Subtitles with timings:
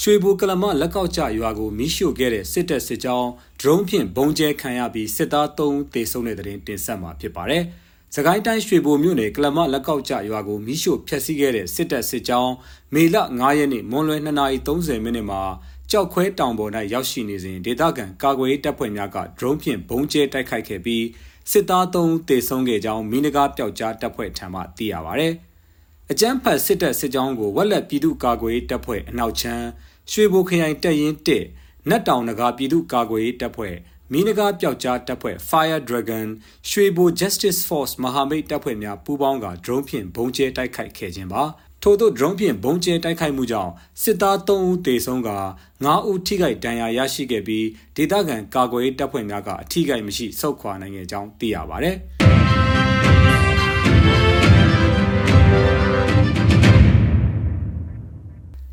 [0.00, 7.62] ရွှေဘူကလမလက်ကောက်ကျရွာကိုမိရှို့ခဲ့တဲ့စစ်တပ်စစ်ကြောင်းဒရုန်းဖြင့်ဘုံကျဲခံရပြီးစစ်သား3ဦးသေဆုံးတဲ့တဲ့တင်တင်ဆက်မှာဖြစ်ပါတယ်။
[8.14, 12.52] စကိုင်းတိုင်းရွှေဘူမြို့နယ်ကလမလက်ကောက်ကျရွာကိုမိရှို့ဖျက်ဆီးခဲ့တဲ့စစ်တပ်စစ်ကြောင်း
[12.94, 15.42] မေလ9ရက်နေ့မွန်လွယ်2:30မိနစ်မှာ
[15.90, 21.04] ကြောက်ခွဲတောင်ပေါ်၌ရောက်ရှိနေစဉ်ဒေသခံကာကွယ်ရေးတပ်ဖွဲ့များကဒရုန်းဖြင့်ဘုံကျဲတိုက်ခိုက်ခဲ့ပြီး
[21.50, 25.30] စစ်သား3ဦးသေဆုံးခဲ့ကြောင်းမိနဂါပျောက်ကြားတပ်ဖွဲ့ထံမှသိရပါဗျ။
[26.12, 29.66] အကြမ်းဖက်စစ်တပ်စစ်ကြောင်းကိုဝက်လက်ပြည်သူ့ကာကွယ်ရေးတပ်ဖွဲ့အနောက်ချမ်း
[30.10, 31.16] ရွှေဘိုခရိုင်တပ်ရင်း
[31.52, 33.74] 1နတ်တောင်နဂါပြည်သူ့ကာကွယ်ရေးတပ်ဖွဲ့
[34.12, 36.26] မီနဂါပျောက်ကြားတပ်ဖွဲ့ Fire Dragon
[36.70, 41.42] ရွှေဘို Justice Force မဟာမိတ်တပ်ဖွဲ့များပူးပေါင်းက drone ဖြင့်ဘုံကျဲတိုက်ခိုက်ခဲ့ခြင်းပါ
[41.82, 45.30] ထို့သော drone ဖြင့်ဘုံကျဲတိုက်ခိုက်မှုကြောင့်စစ်သား3ဦးသေဆုံးက
[45.74, 51.92] 9ဦးထိခိုက်ဒဏ်ရာရရှိခဲ့ပြီးဒေသခံကာကွယ်ရေးတပ်ဖွဲ့များကအထိခိုက်မရှိဆုတ်ခွာနိုင်ခဲ့ကြောင်းသိရပါဗျ။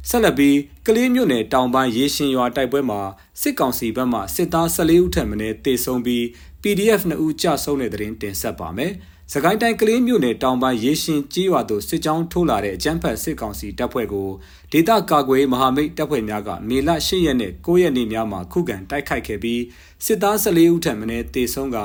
[0.09, 3.02] ဆက်လက်ပြီးကလေးမြို့နယ်တောင်ပိုင်းရေရှင်ရွာတိုက်ပွဲမှာ
[3.42, 6.23] စစ်ကောင်စီဘက်မှစစ်သား14ဦးထက်မနည်းတေဆုံးပြီး
[6.62, 8.94] PDF 2ဦးကြဆုံးတဲ့တဲ့တင်ဆက်ပါမယ်။
[9.31, 14.30] စကိုင်းတိုင်းကလေးမြို့နယ်တောင်ပိုင်းရေရှင်ကြီးရွာသို့စစ်ကြောင်းထိုးလာတဲ့အကြမ်းဖက်စစ်ကောင်စီတပ်ဖွဲ့ကို
[14.72, 19.62] ဒေသကာကွယ်မဟာမိတ်တပ်ဖွဲ့များကမေလ10ရက်နဲ့9ရက်နေ့များမှာခုခံတိုက်ခိုက်ခဲ့ပြီး
[20.06, 21.80] စစ်သား14ဦးထက်မနည်းတေဆုံးက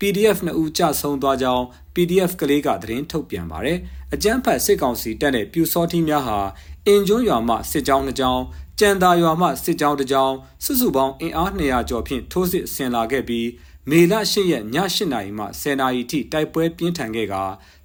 [0.00, 3.78] PDF 2ဦးကြဆုံးသွားကြောင်း PDF ကလေးကသတင်းထုတ်ပြန်ပါတယ်။
[4.14, 6.38] အကြမ်းဖက်စစ်ကောင်စီတပ်နဲ့ပြူစောတိများဟာ
[6.86, 8.42] အင်ကျွန်းရွာမှစစ်ကြောင်းတစ်ကြောင်း
[8.78, 13.46] ကြံသာရွာမှစစ်ကြောင်းတစ်ကြောင်းစုစုပေါင်းအင်အား200ကျော်ဖြင့်ထိုးစစ်ဆင်လာခဲ့ပြီး
[13.90, 17.34] မေလ8ရက်ည8နာရီမှ10နာရီထိတိုက်ပွဲပြင်းထန်ခဲ့က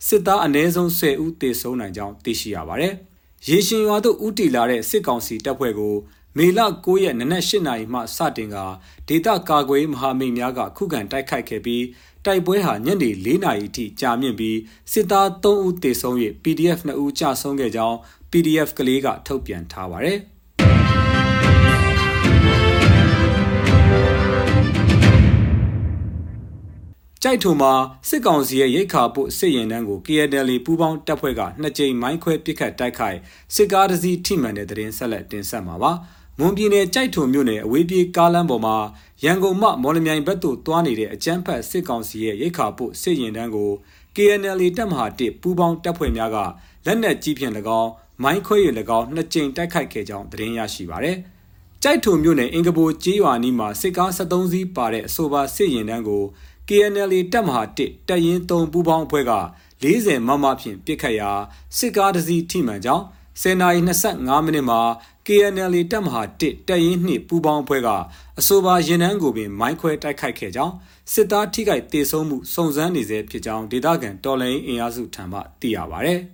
[0.08, 2.94] စစ်သားအနည်းဆုံး10ဦးသေဆုံးနိုင်ကြောင်းသိရှိရပါတယ်။
[3.50, 5.96] ရေရှင်ရွာသို့ဦးတည်လာတဲ့စစ်ကောင်စီတပ်ဖွဲ့ကို
[6.38, 8.58] မေလ9ရက်နနက်8နာရီမှစတင်က
[9.08, 11.84] ဒေသကာကွယ်မဟာမိတ်များကခုခံတိုက်ခိုက်ခဲ့ပြီး
[12.26, 14.58] တိုက်ပွဲဟာညနေ4နာရီထိကြာမြင့်ပြီး
[14.92, 17.98] စစ်သား3ဦးသေဆုံး၍ PDF 2ဦးကြာဆုံးခဲ့ကြောင်း
[18.32, 20.20] PDF ကလေးကထုတ်ပြန်ထားပါတယ်။
[27.24, 27.74] ကြိုက်ထုံမှာ
[28.10, 33.18] စစ်ကောင်စီရဲ့ရိတ်ခါပို့စစ်ရင်တန်းကို KNL ပူးပေါင်းတပ်ဖွဲ့ကနှစ်ကြိမ်မိုင်းခွဲပစ်ခတ်တိုက်ခိုက်
[33.56, 35.94] စစ်ကားတစ်စီးထိမှန်တဲ့တဲ့တင်ဆက်လက်တင်ဆက်မှာပါ။
[36.40, 38.78] မွန်ပြည်နယ်ကြိုက်ထုံမြို့နယ်အဝေးပြေးကားလမ်းပေါ်မှာ
[39.24, 43.72] ရန်ကုန်မှမော်လမြိုင်ဘက်သို့သွားနေတဲ့အကြမ်းဖက်စစ်ကောင်စီရဲ့ရိတ်ခါပို့စစ်ရင်တန်းကို
[44.16, 46.38] KNL တပ်မဟာ1ပူးပေါင်းတပ်ဖွဲ့များက
[46.86, 47.92] လက်နက်ကြီးဖြင့်၎င်း
[48.24, 51.18] မိုင်းခွဲရ၎င်းနှစ်ကြိမ်တိုက်ခိုက်ခဲ့ကြောင်းသတင်းရရှိပါရယ်။
[51.84, 56.24] ကြိုက်ထုံမြို့နယ်အင်္ဂဘိုကျေးရွာနီးမှာစစ်ကား73စီးပါတဲ့အဆိုပါစစ်ရင်တန်းကို
[56.68, 59.34] KNL တပ်မဟာ1တပ်ရင်း3ပူးပေါင်းအဖွဲ့က
[59.82, 61.32] 40မမဖြင့်ပစ်ခတ်ရာ
[61.78, 63.04] စစ်ကားတစ်စီးထိမှန်ကြောင်း
[63.42, 64.82] 10:25မိနစ်မှာ
[65.28, 67.90] KNL တပ်မဟာ1တပ်ရင်း2ပူးပေါင်းအဖွဲ့က
[68.40, 70.74] အဆိုပါရင်နှန်းကိုပင်မိုင်းခွဲတိုက်ခိုက်ခဲ့ကြောင်း
[71.14, 76.14] စစ်သားထိခိုက်ဒေဆုံးမှုစုံစမ်းနေစေဖြစ်ကြောင်းဒေသခံတော်လှန်ရေးအင်အားစုထံမှသိရပါဗျ။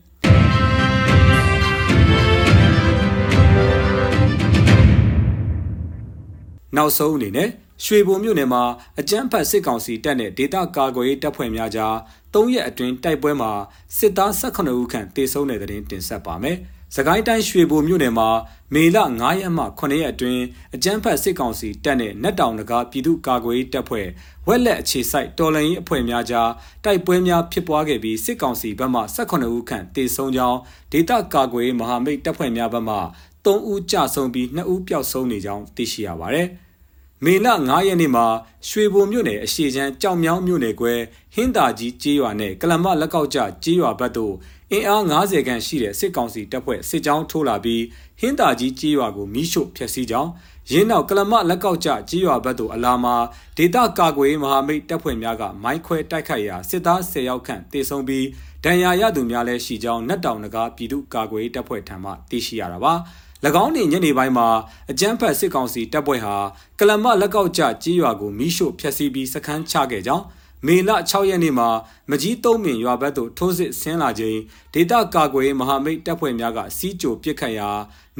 [6.75, 7.49] နောက်ဆုံးအနေနဲ့
[7.85, 8.63] ရွှေဘုံမြို့နယ်မှာ
[8.99, 11.95] အကြမ်းဖက်စစ်ကောင်စီတပ်နဲ့ဒေသကာကွယ်ရေးတပ်ဖွဲ့များကြား
[12.33, 13.51] ၃ရက်အတွင်းတိုက်ပွဲမှာ
[13.97, 16.57] စစ်သား18ဦးခန့်တေဆုံးတဲ့တဲ့တင်ဆက်ပါမယ်။
[16.95, 18.29] စကိုင်းတိုင်းရွှေဘိုမြို့နယ်မှာ
[18.73, 20.43] မေလ9ရက်မှ9ရက်အတွင်း
[20.75, 24.07] အကြမ်းဖက်စစ်ကောင်စီတပ်နဲ့နတ်တောင်နဂါပြည်သူ့ကာကွယ်ရေးတပ်ဖွဲ့
[24.47, 26.49] ဝက်လက်အခြေစိုက်တော်လှန်ရေးအဖွဲ့များကြား
[26.85, 30.59] တိုက်ပွဲများဖြစ်ပွားခဲ့ပြီးစစ်ကောင်စီဘက်မှ18ဦးခန့်တေဆုံးကြောင်း
[30.91, 32.97] ဒေသကာကွယ်ရေးမဟာမိတ်တပ်ဖွဲ့များဘက်မှ
[33.45, 36.47] 3ဦးကြဆုံးပြီး2ဦးပျောက်ဆုံးနေကြောင်းသိရှိရပါတယ်။
[37.25, 38.25] မေလ9ရက်နေ့မှာ
[38.67, 40.93] ရွှေဘုံမြို့နယ်အရှိချမ်းကြောင်မြောင်းမြို့နယ်ကွဲ
[41.35, 44.33] ဟင်းတာကြီးကျေးရွာနဲ့ကလမလက်ကောက်ကျကျေးရွာဘက်သို့
[44.73, 47.83] အင်အား90ခန့်ရှိတဲ့စစ်ကောင်စီတပ်ဖွဲ့စစ်ကြောင်းထိုးလာပြီး
[48.19, 50.31] ဟင်းတာကြီးကျေးရွာကိုမိရှို့ဖျက်ဆီးကြောင်း
[50.71, 53.15] ရင်းနောက်ကလမလက်ကောက်ကျကျေးရွာဘက်သို့အလာမှာ
[53.57, 58.25] ဒေသကာကွယ်မဟာမိတ်တပ်ဖွဲ့များကမိုင်းခွဲတိုက်ခိုက်ရာစစ်သား10ယောက်ခန့်တေဆုံးပြီး
[58.63, 62.93] ဒဏ်ရာရသူများလည်းရှိကြောင်းနတ်တောင်နဂါပြည်သူ့ကာကွယ်တပ်ဖွဲ့ထံမှသိရှိရတာပါ။၎
[63.63, 64.47] င်းနေညနေပိုင်းမှာ
[64.91, 66.35] အကြမ်းဖက်စစ်ကောင်စီတပ်ဖွဲ့ဟာ
[66.79, 70.25] ကလမလက်ကောက်ကျကြေးရွာကိုမိရှို့ဖျက်ဆီးပြီးစခန်းချခဲ့ကြောင်း
[70.65, 71.69] မေလ6ရက်နေ့မှာ
[72.09, 74.37] မကြီးသုံးမင်ရွာဘက်သို့ထိုးစစ်ဆင်းလာချိန်
[74.73, 77.69] ဒေသကာကွယ်မဟာမိတ်တပ်ဖွဲ့များကစီးကြိုပစ်ခတ်ရာ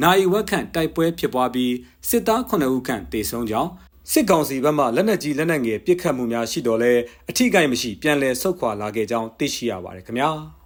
[0.02, 1.74] နိုင်ဝက်ခန့်တိုက်ပွဲဖြစ်ပွားပြီး
[2.08, 3.70] စစ်သား9ဦးခန့်တေဆုံးကြောင်း
[4.12, 6.92] စစ်ကောင်စီဘက်မှလက်နက်ကြီးလက်နက်ငယ်ပစ်ခတ်မှုများရှိတော်လဲ
[7.30, 10.30] အထိကိမရှိပြန်လည်ဆုတ်ခွာလာခဲ့ကြောင်းသိရှိရပါတယ်ခင်ဗျာ။